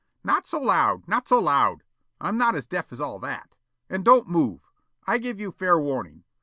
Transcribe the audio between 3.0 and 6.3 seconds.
that. And don't move! I give you fair warning.